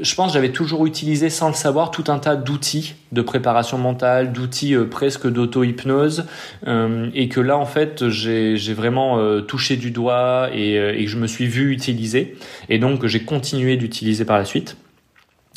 je 0.00 0.14
pense 0.14 0.32
j'avais 0.32 0.52
toujours 0.52 0.87
utilisé 0.87 1.28
sans 1.28 1.49
le 1.49 1.54
savoir 1.54 1.90
tout 1.90 2.04
un 2.08 2.18
tas 2.18 2.37
d'outils 2.37 2.94
de 3.12 3.20
préparation 3.20 3.76
mentale, 3.78 4.32
d'outils 4.32 4.75
euh, 4.75 4.84
presque 4.84 5.26
d'auto-hypnose, 5.26 6.25
euh, 6.66 7.11
et 7.14 7.28
que 7.28 7.40
là 7.40 7.58
en 7.58 7.66
fait 7.66 8.08
j'ai 8.08 8.75
vraiment 8.75 9.18
euh, 9.18 9.40
touché 9.40 9.76
du 9.76 9.90
doigt 9.90 10.49
et, 10.52 10.76
et, 10.76 11.04
que 11.04 11.11
je 11.11 11.18
me 11.18 11.26
suis 11.26 11.46
vu 11.46 11.72
utiliser, 11.72 12.37
et 12.68 12.78
donc 12.78 13.06
j'ai 13.06 13.25
continué 13.25 13.76
d'utiliser 13.76 14.25
par 14.25 14.38
la 14.38 14.44
suite. 14.44 14.76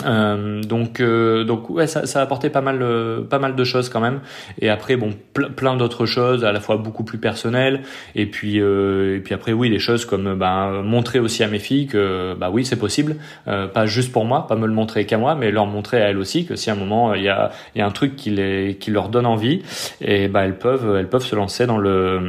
Euh, 0.04 0.62
donc, 0.62 1.00
euh, 1.00 1.44
donc 1.46 1.70
ouais, 1.70 1.88
ça, 1.88 2.06
ça, 2.06 2.20
a 2.20 2.24
apporté 2.24 2.50
pas 2.50 2.62
mal, 2.62 2.82
euh, 2.82 3.22
pas 3.22 3.40
mal 3.40 3.56
de 3.56 3.64
choses 3.64 3.90
quand 3.90 4.02
même. 4.02 4.20
Et 4.60 4.70
après, 4.70 4.98
bon, 4.98 5.14
plein 5.56 5.76
d'autres 5.78 6.06
choses, 6.06 6.44
à 6.44 6.52
la 6.52 6.60
fois 6.60 6.78
beaucoup 6.78 7.04
plus 7.04 7.18
personnelles. 7.18 7.82
Et 8.16 8.26
puis, 8.26 8.58
et 8.58 9.22
puis 9.24 9.34
après, 9.34 9.54
oui, 9.54 9.70
des 9.70 9.80
choses 9.80 10.06
comme 10.06 10.36
ben, 10.36 10.82
montrer 10.84 11.20
aussi 11.20 11.44
à 11.44 11.48
mes 11.48 11.60
filles 11.60 11.88
que, 11.88 12.34
bah 12.36 12.50
oui, 12.52 12.66
c'est 12.66 12.76
possible. 12.76 13.18
pas 13.46 13.86
juste 13.86 14.12
pour 14.12 14.26
moi, 14.26 14.48
pas 14.48 14.56
me 14.56 14.68
le 14.68 14.74
montrer 14.74 15.06
qu'à 15.06 15.18
moi, 15.18 15.36
mais 15.36 15.52
leur 15.52 15.66
montrer 15.66 16.02
à 16.02 16.10
elles 16.10 16.18
aussi 16.18 16.46
que 16.46 16.56
si 16.56 16.70
à 16.70 16.74
un 16.74 16.76
moment 16.76 17.14
il 17.14 17.24
y 17.24 17.30
a, 17.30 17.52
il 17.76 17.80
y 17.80 17.82
a 17.82 17.86
un 17.86 17.92
truc 17.92 18.16
qui 18.16 18.30
les, 18.30 18.78
qui 18.80 18.92
leur 18.92 19.10
donne 19.10 19.26
envie, 19.26 19.62
et 20.02 20.28
bah 20.28 20.46
elles 20.46 20.58
peuvent, 20.58 20.96
elles 20.98 21.10
peuvent 21.10 21.26
se 21.26 21.36
lancer 21.36 21.66
dans 21.66 21.78
le, 21.78 22.20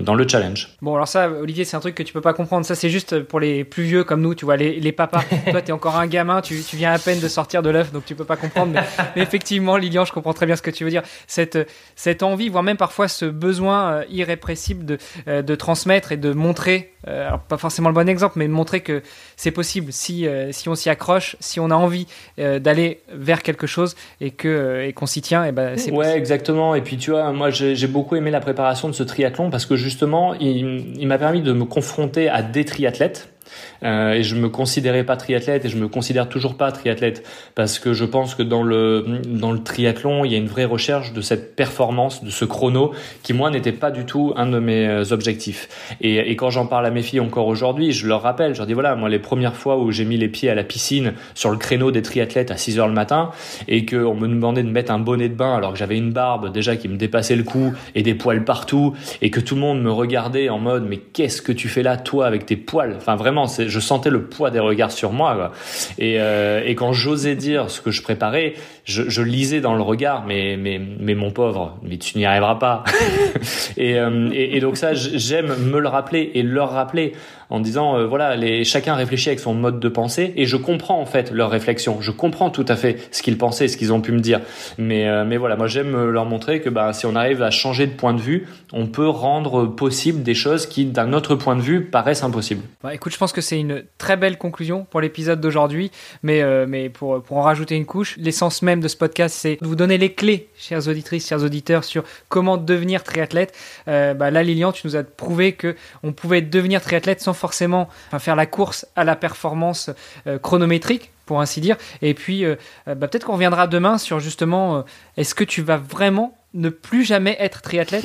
dans 0.00 0.14
le 0.14 0.26
challenge. 0.26 0.70
Bon, 0.82 0.94
alors 0.94 1.08
ça, 1.08 1.30
Olivier, 1.30 1.64
c'est 1.64 1.76
un 1.76 1.80
truc 1.80 1.94
que 1.94 2.02
tu 2.02 2.12
peux 2.12 2.20
pas 2.20 2.32
comprendre. 2.32 2.66
Ça, 2.66 2.74
c'est 2.74 2.90
juste 2.90 3.20
pour 3.20 3.40
les 3.40 3.64
plus 3.64 3.84
vieux 3.84 4.04
comme 4.04 4.20
nous, 4.20 4.34
tu 4.34 4.44
vois, 4.44 4.56
les, 4.56 4.80
les 4.80 4.92
papas. 4.92 5.24
Toi, 5.50 5.62
t'es 5.62 5.72
encore 5.72 5.96
un 5.96 6.06
gamin, 6.06 6.40
tu, 6.40 6.60
tu 6.62 6.76
viens 6.76 6.95
à 6.96 6.98
peine 6.98 7.20
de 7.20 7.28
sortir 7.28 7.62
de 7.62 7.70
l'œuf, 7.70 7.92
donc 7.92 8.04
tu 8.04 8.14
peux 8.14 8.24
pas 8.24 8.36
comprendre. 8.36 8.72
Mais, 9.16 9.22
effectivement, 9.22 9.76
Lilian, 9.76 10.04
je 10.04 10.12
comprends 10.12 10.32
très 10.32 10.46
bien 10.46 10.56
ce 10.56 10.62
que 10.62 10.70
tu 10.70 10.84
veux 10.84 10.90
dire. 10.90 11.02
Cette, 11.26 11.58
cette 11.94 12.22
envie, 12.22 12.48
voire 12.48 12.62
même 12.62 12.76
parfois 12.76 13.06
ce 13.08 13.26
besoin 13.26 13.92
euh, 13.92 14.04
irrépressible 14.10 14.84
de, 14.84 14.98
euh, 15.28 15.42
de 15.42 15.54
transmettre 15.54 16.12
et 16.12 16.16
de 16.16 16.32
montrer, 16.32 16.92
euh, 17.06 17.28
alors 17.28 17.40
pas 17.40 17.58
forcément 17.58 17.88
le 17.90 17.94
bon 17.94 18.08
exemple, 18.08 18.38
mais 18.38 18.48
de 18.48 18.52
montrer 18.52 18.80
que 18.80 19.02
c'est 19.36 19.50
possible 19.50 19.92
si, 19.92 20.26
si 20.50 20.68
on 20.68 20.74
s'y 20.74 20.88
accroche, 20.88 21.36
si 21.40 21.60
on 21.60 21.70
a 21.70 21.74
envie 21.74 22.06
d'aller 22.38 23.00
vers 23.12 23.42
quelque 23.42 23.66
chose 23.66 23.94
et 24.20 24.30
que 24.30 24.82
et 24.86 24.92
qu'on 24.92 25.06
s'y 25.06 25.20
tient, 25.20 25.44
et 25.44 25.52
ben 25.52 25.76
c'est 25.76 25.92
Ouais, 25.92 26.16
exactement. 26.16 26.74
Et 26.74 26.80
puis 26.80 26.96
tu 26.96 27.10
vois, 27.10 27.32
moi 27.32 27.50
j'ai 27.50 27.86
beaucoup 27.86 28.16
aimé 28.16 28.30
la 28.30 28.40
préparation 28.40 28.88
de 28.88 28.94
ce 28.94 29.02
triathlon 29.02 29.50
parce 29.50 29.66
que 29.66 29.76
justement, 29.76 30.34
il, 30.34 30.98
il 30.98 31.06
m'a 31.06 31.18
permis 31.18 31.42
de 31.42 31.52
me 31.52 31.64
confronter 31.64 32.28
à 32.28 32.42
des 32.42 32.64
triathlètes 32.64 33.35
euh, 33.82 34.12
et 34.12 34.22
je 34.22 34.34
me 34.34 34.48
considérais 34.48 35.04
pas 35.04 35.16
triathlète 35.16 35.64
et 35.64 35.68
je 35.68 35.76
me 35.76 35.88
considère 35.88 36.28
toujours 36.28 36.56
pas 36.56 36.72
triathlète 36.72 37.26
parce 37.54 37.78
que 37.78 37.92
je 37.92 38.04
pense 38.04 38.34
que 38.34 38.42
dans 38.42 38.62
le 38.62 39.04
dans 39.26 39.52
le 39.52 39.62
triathlon 39.62 40.24
il 40.24 40.32
y 40.32 40.34
a 40.34 40.38
une 40.38 40.46
vraie 40.46 40.64
recherche 40.64 41.12
de 41.12 41.20
cette 41.20 41.56
performance 41.56 42.24
de 42.24 42.30
ce 42.30 42.44
chrono 42.44 42.92
qui 43.22 43.32
moi 43.32 43.50
n'était 43.50 43.72
pas 43.72 43.90
du 43.90 44.04
tout 44.04 44.32
un 44.36 44.46
de 44.46 44.58
mes 44.58 44.86
euh, 44.86 45.04
objectifs. 45.12 45.68
Et, 46.00 46.36
quand 46.36 46.50
j'en 46.50 46.66
parle 46.66 46.84
à 46.84 46.90
mes 46.90 47.02
filles 47.02 47.20
encore 47.20 47.46
aujourd'hui 47.46 47.92
je 47.92 48.06
leur 48.06 48.22
rappelle 48.22 48.52
je 48.52 48.58
leur 48.58 48.66
dis 48.66 48.74
voilà 48.74 48.94
moi 48.94 49.08
les 49.08 49.18
premières 49.18 49.56
fois 49.56 49.78
où 49.78 49.90
j'ai 49.90 50.04
mis 50.04 50.18
les 50.18 50.28
pieds 50.28 50.50
à 50.50 50.54
la 50.54 50.64
piscine 50.64 51.14
sur 51.34 51.50
le 51.50 51.56
créneau 51.56 51.90
des 51.90 52.02
triathlètes 52.02 52.50
à 52.50 52.56
6 52.56 52.78
heures 52.78 52.88
le 52.88 52.92
matin 52.92 53.30
et 53.68 53.86
qu'on 53.86 54.14
me 54.14 54.28
demandait 54.28 54.62
de 54.62 54.70
mettre 54.70 54.92
un 54.92 54.98
bonnet 54.98 55.28
de 55.28 55.34
bain 55.34 55.54
alors 55.56 55.72
que 55.72 55.78
j'avais 55.78 55.96
une 55.96 56.12
barbe 56.12 56.52
déjà 56.52 56.76
qui 56.76 56.88
me 56.88 56.96
dépassait 56.96 57.36
le 57.36 57.42
cou 57.42 57.72
et 57.94 58.02
des 58.02 58.14
poils 58.14 58.44
partout 58.44 58.94
et 59.22 59.30
que 59.30 59.40
tout 59.40 59.54
le 59.54 59.60
monde 59.60 59.82
me 59.82 59.90
regardait 59.90 60.48
en 60.48 60.58
mode 60.58 60.86
mais 60.88 60.98
qu'est-ce 60.98 61.40
que 61.40 61.52
tu 61.52 61.68
fais 61.68 61.82
là 61.82 61.96
toi 61.96 62.26
avec 62.26 62.46
tes 62.46 62.56
poils? 62.56 62.94
Enfin 62.96 63.16
vraiment 63.16 63.35
je 63.44 63.80
sentais 63.80 64.10
le 64.10 64.22
poids 64.22 64.50
des 64.50 64.58
regards 64.58 64.92
sur 64.92 65.12
moi. 65.12 65.52
Et, 65.98 66.16
euh, 66.18 66.62
et 66.64 66.74
quand 66.74 66.92
j'osais 66.92 67.36
dire 67.36 67.70
ce 67.70 67.80
que 67.80 67.90
je 67.90 68.02
préparais, 68.02 68.54
je, 68.84 69.22
lisais 69.22 69.60
dans 69.60 69.74
le 69.74 69.82
regard, 69.82 70.24
mais, 70.26 70.56
mon 70.56 71.30
pauvre, 71.30 71.78
mais 71.82 71.98
tu 71.98 72.18
n'y 72.18 72.24
arriveras 72.24 72.56
pas. 72.56 72.84
euh, 73.78 74.30
et, 74.32 74.56
et, 74.56 74.60
donc 74.60 74.76
ça, 74.76 74.94
j'aime 74.94 75.54
me 75.64 75.78
le 75.78 75.88
rappeler 75.88 76.30
et 76.34 76.42
leur 76.42 76.70
rappeler 76.70 77.12
en 77.50 77.60
disant 77.60 77.96
euh, 77.96 78.06
voilà, 78.06 78.36
chacun 78.64 78.94
réfléchit 78.94 79.28
avec 79.28 79.40
son 79.40 79.54
mode 79.54 79.80
de 79.80 79.88
pensée 79.88 80.32
et 80.36 80.46
je 80.46 80.56
comprends 80.56 81.00
en 81.00 81.06
fait 81.06 81.30
leur 81.30 81.50
réflexion. 81.50 82.00
Je 82.00 82.10
comprends 82.10 82.50
tout 82.50 82.64
à 82.68 82.76
fait 82.76 83.08
ce 83.10 83.22
qu'ils 83.22 83.38
pensaient, 83.38 83.68
ce 83.68 83.76
qu'ils 83.76 83.92
ont 83.92 84.00
pu 84.00 84.12
me 84.12 84.20
dire. 84.20 84.40
Mais, 84.78 85.08
euh, 85.08 85.24
mais 85.24 85.36
voilà, 85.36 85.56
moi 85.56 85.66
j'aime 85.66 86.10
leur 86.10 86.24
montrer 86.24 86.60
que 86.60 86.68
bah, 86.68 86.92
si 86.92 87.06
on 87.06 87.14
arrive 87.14 87.42
à 87.42 87.50
changer 87.50 87.86
de 87.86 87.92
point 87.92 88.14
de 88.14 88.20
vue, 88.20 88.46
on 88.72 88.86
peut 88.86 89.08
rendre 89.08 89.66
possible 89.66 90.22
des 90.22 90.34
choses 90.34 90.66
qui, 90.66 90.86
d'un 90.86 91.12
autre 91.12 91.34
point 91.34 91.56
de 91.56 91.62
vue, 91.62 91.84
paraissent 91.84 92.22
impossibles. 92.22 92.62
Bah, 92.82 92.94
écoute, 92.94 93.12
je 93.12 93.18
pense 93.18 93.32
que 93.32 93.40
c'est 93.40 93.58
une 93.58 93.84
très 93.98 94.16
belle 94.16 94.38
conclusion 94.38 94.86
pour 94.90 95.00
l'épisode 95.00 95.40
d'aujourd'hui. 95.40 95.90
Mais, 96.22 96.42
euh, 96.42 96.66
mais 96.68 96.88
pour, 96.88 97.22
pour 97.22 97.38
en 97.38 97.42
rajouter 97.42 97.76
une 97.76 97.86
couche, 97.86 98.16
l'essence 98.18 98.62
même 98.62 98.80
de 98.80 98.88
ce 98.88 98.96
podcast, 98.96 99.36
c'est 99.38 99.58
de 99.60 99.66
vous 99.66 99.76
donner 99.76 99.98
les 99.98 100.12
clés, 100.12 100.48
chères 100.56 100.88
auditrices, 100.88 101.28
chers 101.28 101.42
auditeurs, 101.42 101.84
sur 101.84 102.04
comment 102.28 102.56
devenir 102.56 103.02
triathlète. 103.04 103.54
bah, 103.86 104.30
là, 104.30 104.42
Lilian, 104.42 104.72
tu 104.72 104.86
nous 104.86 104.96
as 104.96 105.04
prouvé 105.04 105.52
que 105.52 105.76
on 106.02 106.12
pouvait 106.12 106.42
devenir 106.42 106.80
triathlète 106.80 107.20
sans 107.20 107.35
forcément 107.36 107.88
faire 108.18 108.36
la 108.36 108.46
course 108.46 108.86
à 108.96 109.04
la 109.04 109.16
performance 109.16 109.90
euh, 110.26 110.38
chronométrique 110.38 111.12
pour 111.26 111.40
ainsi 111.40 111.60
dire. 111.60 111.76
Et 112.02 112.14
puis, 112.14 112.44
euh, 112.44 112.56
euh, 112.88 112.94
bah, 112.94 113.08
peut-être 113.08 113.24
qu'on 113.24 113.34
reviendra 113.34 113.66
demain 113.66 113.98
sur 113.98 114.20
justement, 114.20 114.84
est-ce 115.16 115.34
que 115.34 115.44
tu 115.44 115.62
vas 115.62 115.76
vraiment 115.76 116.36
ne 116.54 116.68
plus 116.68 117.04
jamais 117.04 117.36
être 117.38 117.62
triathlète? 117.62 118.04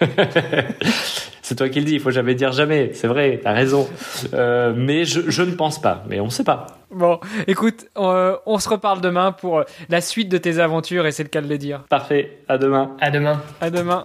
C'est 1.42 1.56
toi 1.56 1.68
qui 1.68 1.80
le 1.80 1.86
dis, 1.86 1.94
il 1.94 2.00
faut 2.00 2.12
jamais 2.12 2.36
dire 2.36 2.52
jamais, 2.52 2.92
c'est 2.92 3.08
vrai, 3.08 3.40
t'as 3.42 3.50
raison. 3.50 3.88
mais 4.32 5.04
je, 5.04 5.42
ne 5.42 5.50
pense 5.56 5.80
pas, 5.80 6.04
mais 6.08 6.20
on 6.20 6.26
ne 6.26 6.30
sait 6.30 6.44
pas. 6.44 6.66
Bon, 6.92 7.18
écoute, 7.48 7.86
on 7.96 8.58
se 8.60 8.68
reparle 8.68 9.00
demain 9.00 9.32
pour 9.32 9.64
la 9.88 10.00
suite 10.00 10.28
de 10.28 10.38
tes 10.38 10.60
aventures 10.60 11.06
et 11.06 11.10
c'est 11.10 11.24
le 11.24 11.28
cas 11.28 11.40
de 11.40 11.48
le 11.48 11.58
dire. 11.58 11.82
Parfait, 11.88 12.38
à 12.46 12.56
demain. 12.56 12.94
À 13.00 13.10
demain. 13.10 13.42
À 13.60 13.70
demain. 13.70 14.04